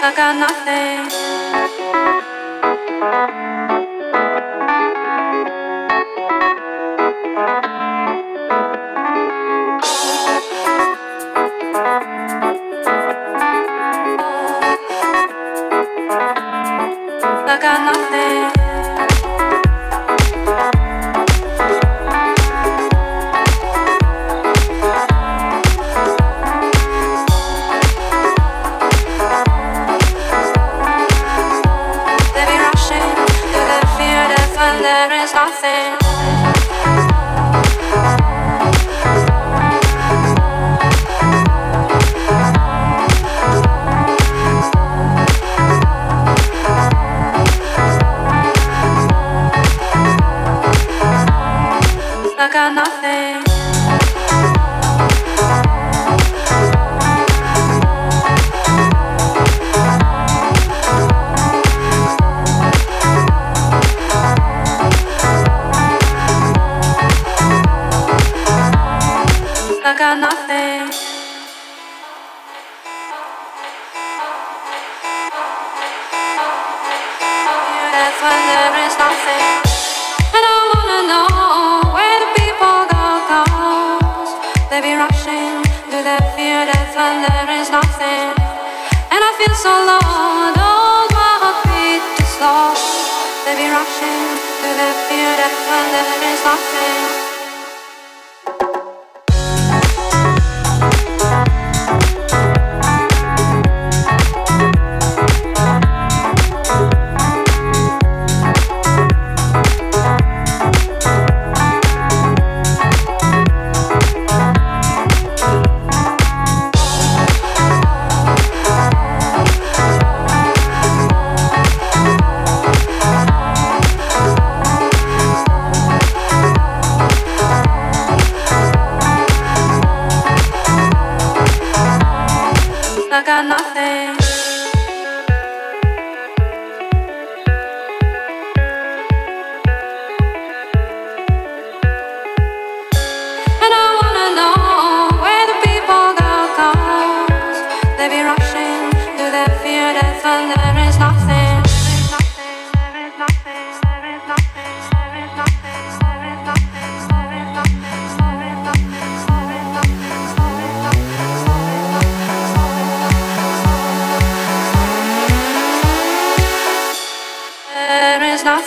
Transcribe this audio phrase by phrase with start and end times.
[0.00, 1.57] I got nothing.
[52.52, 53.47] got nothing.
[95.92, 97.27] left there is nothing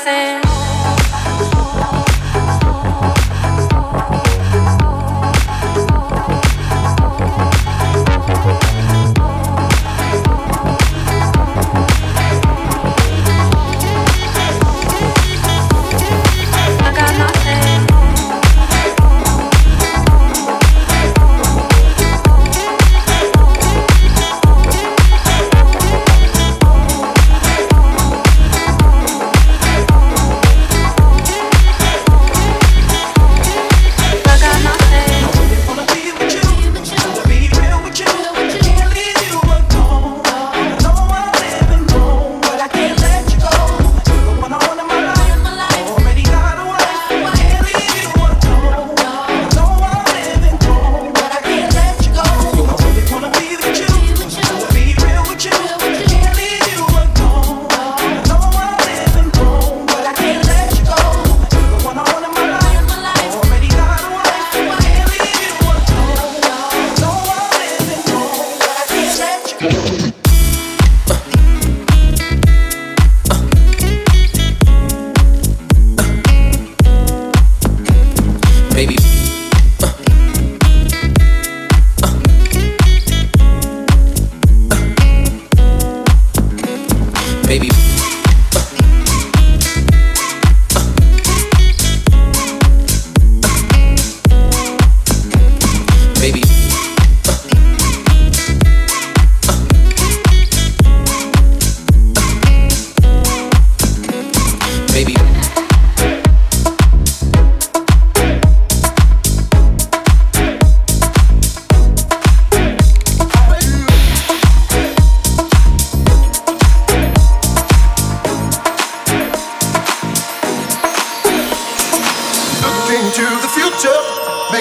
[0.04, 0.31] せん。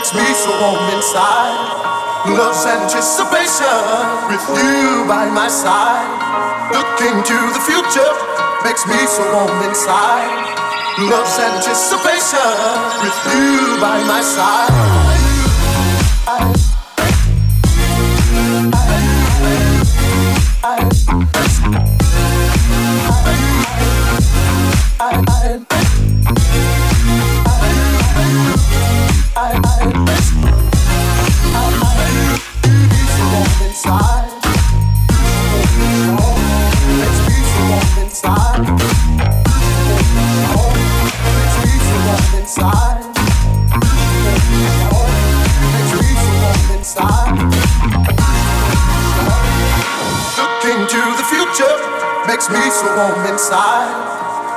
[0.00, 1.60] makes me so warm inside.
[2.24, 3.84] Love's anticipation
[4.32, 6.08] with you by my side.
[6.72, 8.12] Looking to the future
[8.64, 10.56] makes me so warm inside.
[11.00, 12.48] Love's anticipation
[13.04, 15.19] with you by my side.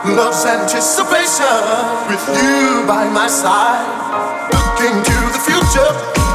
[0.06, 1.60] Love's anticipation
[2.08, 3.88] with you by my side.
[4.52, 5.92] Looking to the future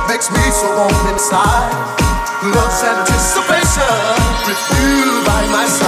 [0.08, 1.72] makes me so warm inside.
[2.42, 3.96] Love's anticipation
[4.46, 5.87] with you by my side.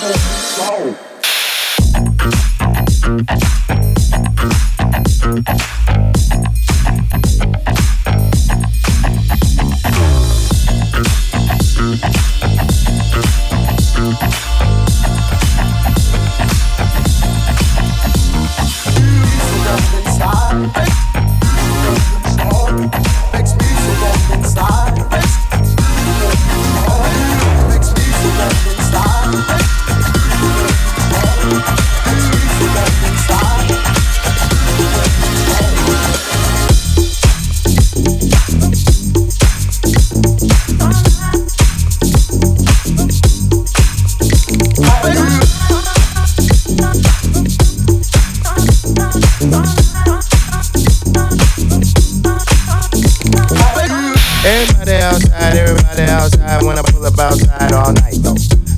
[0.00, 0.96] Slow.
[49.40, 49.56] Everybody
[55.00, 58.20] outside, everybody outside, pull up outside all night.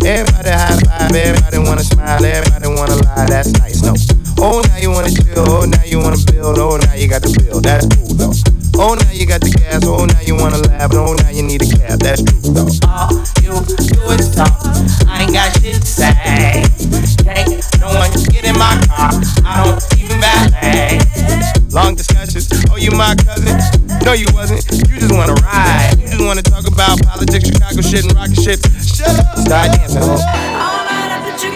[0.07, 3.95] Everybody high five, everybody wanna smile, everybody wanna lie, that's nice, no.
[4.39, 7.61] Oh, now you wanna chill, oh, now you wanna build, oh, now you got the
[7.61, 8.33] that's cool, though.
[8.79, 11.63] Oh, now you got the gas, oh, now you wanna laugh, oh, now you need
[11.63, 12.71] a cab, that's though.
[12.87, 13.11] All
[13.43, 14.63] you do is talk,
[15.11, 16.63] I ain't got shit to say.
[17.81, 19.11] No one get in my car,
[19.43, 19.92] I don't
[22.33, 22.79] this will
[29.37, 29.73] inside.
[31.39, 31.49] She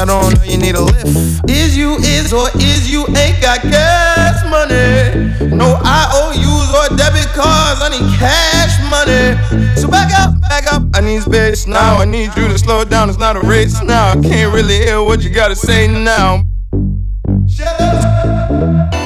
[0.00, 1.04] I don't know you need a lift.
[1.50, 5.54] Is you is or is you ain't got gas money?
[5.54, 7.82] No IOUs or debit cards.
[7.82, 9.76] I need cash money.
[9.78, 10.84] So back up, back up.
[10.94, 11.98] I need space now.
[11.98, 13.10] I need you to slow down.
[13.10, 14.12] It's not a race now.
[14.12, 16.44] I can't really hear what you gotta say now.
[17.46, 18.99] Shut up.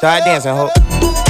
[0.00, 1.29] Start dancing, ho.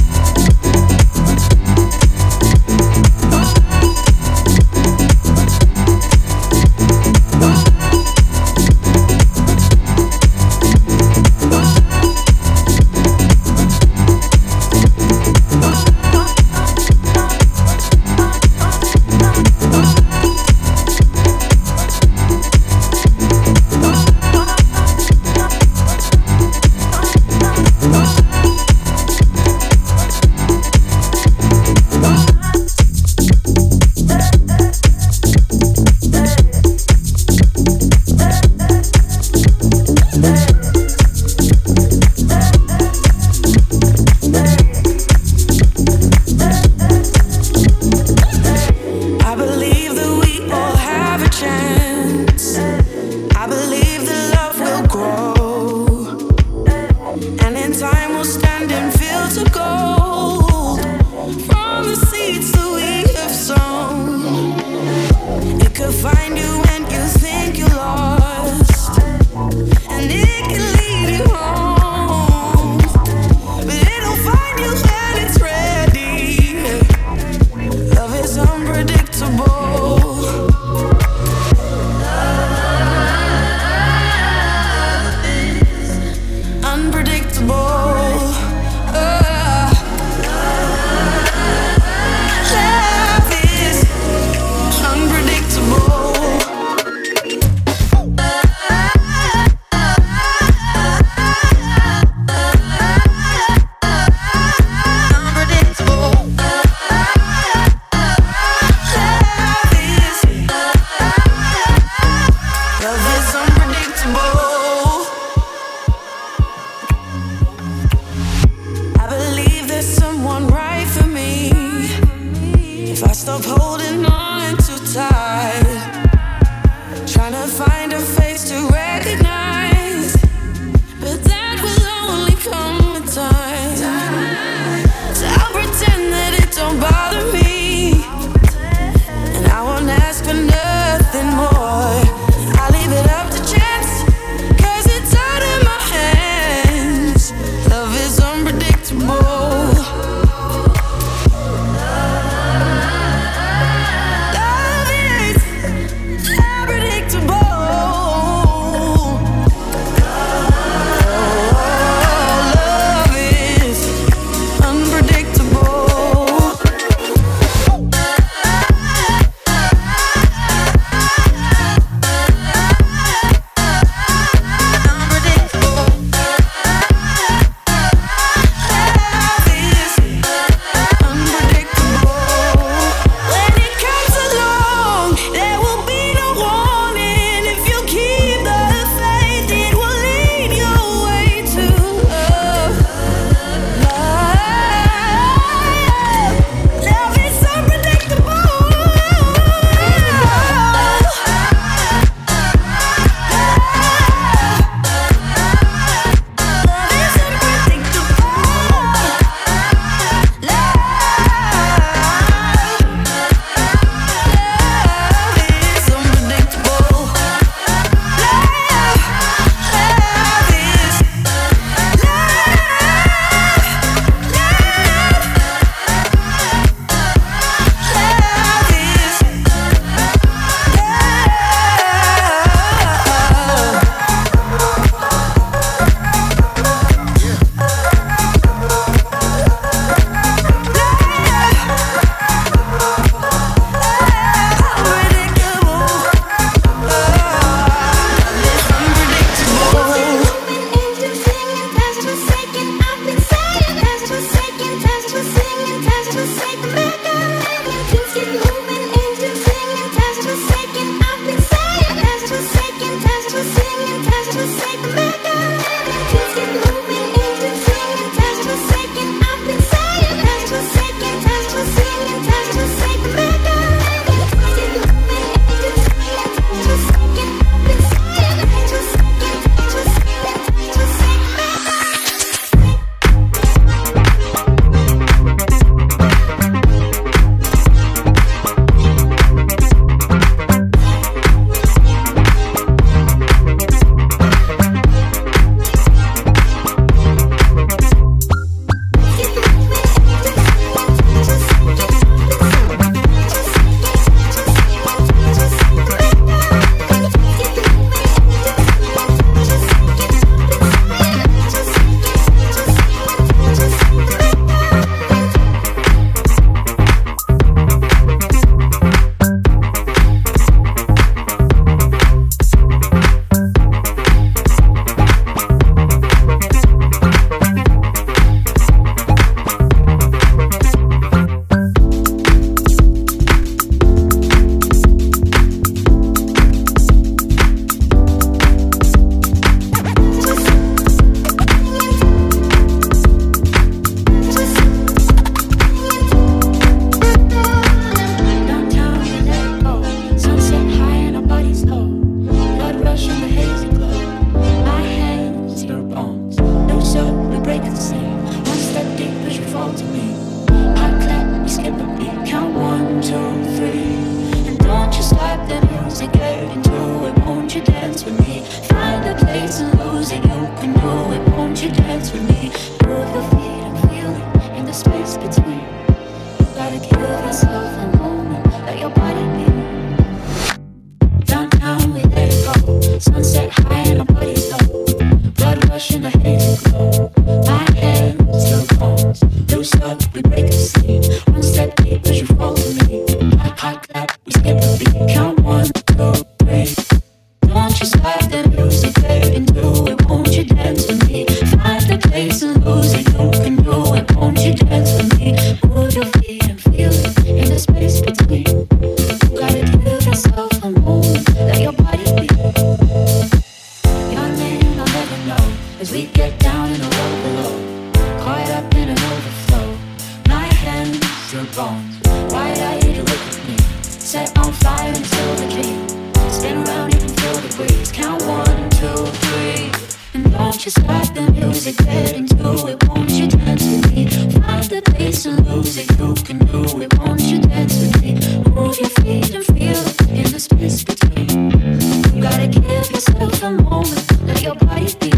[442.21, 445.11] Gotta give yourself a moment, let your body be.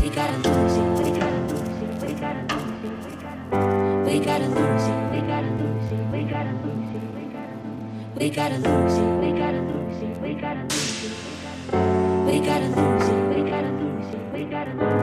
[0.00, 2.98] We gotta lose it, we gotta lose it, we gotta lose it,
[4.06, 5.00] we gotta lose it,
[8.18, 10.20] we gotta lose it, we gotta lose it,
[12.22, 14.97] we gotta lose it, we gotta lose it, we gotta lose it.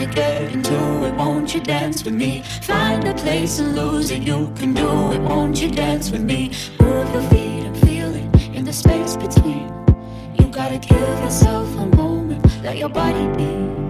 [0.00, 1.14] to get into it.
[1.14, 2.42] Won't you dance with me?
[2.62, 4.22] Find a place and lose it.
[4.22, 5.20] You can do it.
[5.20, 6.52] Won't you dance with me?
[6.80, 9.68] Move your feet and feel it in the space between.
[10.38, 12.42] You gotta give yourself a moment.
[12.62, 13.89] Let your body be.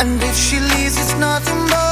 [0.00, 1.89] And if she leaves, it's nothing but